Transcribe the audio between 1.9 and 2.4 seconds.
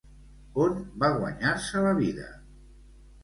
vida?